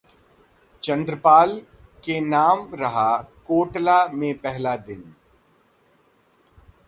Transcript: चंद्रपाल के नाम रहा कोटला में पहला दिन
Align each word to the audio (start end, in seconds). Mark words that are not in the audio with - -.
चंद्रपाल 0.83 1.51
के 2.05 2.19
नाम 2.21 2.67
रहा 2.75 3.11
कोटला 3.47 4.05
में 4.07 4.33
पहला 4.37 4.75
दिन 4.75 5.03